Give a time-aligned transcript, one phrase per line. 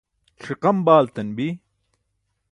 [0.45, 1.49] ṣiqam baaltan bi